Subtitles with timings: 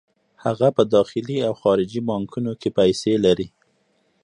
[0.43, 3.47] هغه په داخلي او خارجي بانکونو کې پیسې لري